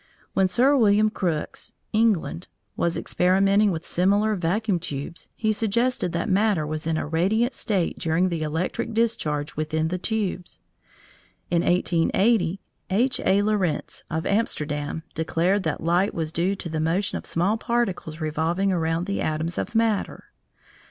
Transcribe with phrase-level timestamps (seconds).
[0.33, 6.65] When Sir William Crookes (England) was experimenting with similar vacuum tubes he suggested that matter
[6.65, 10.59] was in a "radiant" state during the electric discharge within the tubes.
[11.51, 12.59] In 1880,
[12.89, 13.21] H.
[13.23, 13.43] A.
[13.43, 18.71] Lorentz, of Amsterdam, declared that light was due to the motion of small particles revolving
[18.71, 20.31] around the atoms of matter.